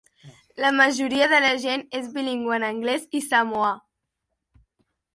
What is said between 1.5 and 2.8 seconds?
gent és bilingüe en